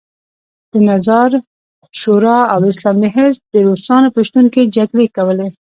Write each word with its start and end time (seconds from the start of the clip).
د 0.71 0.73
نظار 0.89 1.31
شورا 1.99 2.39
او 2.53 2.59
اسلامي 2.71 3.09
حزب 3.15 3.41
د 3.53 3.55
روسانو 3.67 4.13
په 4.15 4.19
شتون 4.27 4.45
کې 4.53 4.71
جګړې 4.75 5.05
کولې. 5.15 5.47